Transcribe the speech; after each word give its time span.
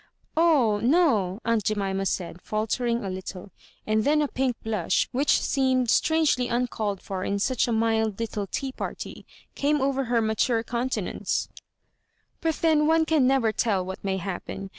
"Oh, 0.35 0.79
no!" 0.81 1.39
aunt 1.45 1.63
Jemima 1.63 2.07
said, 2.07 2.41
faltering 2.41 3.03
a 3.05 3.09
little, 3.11 3.51
and 3.85 4.03
then 4.03 4.23
a 4.23 4.27
pink 4.27 4.55
blush, 4.63 5.07
which 5.11 5.39
seemed 5.39 5.91
strangely 5.91 6.47
uncalled 6.47 6.99
for 7.03 7.23
in 7.23 7.37
such 7.37 7.67
a 7.67 7.71
mild 7.71 8.19
little 8.19 8.47
tea 8.47 8.71
party, 8.71 9.27
came 9.53 9.79
over 9.79 10.05
her 10.05 10.19
mature 10.19 10.63
countenance;" 10.63 11.49
but 12.41 12.55
then 12.63 12.87
one 12.87 13.05
can 13.05 13.27
never 13.27 13.51
tell 13.51 13.85
what 13.85 14.03
may 14.03 14.17
happen. 14.17 14.69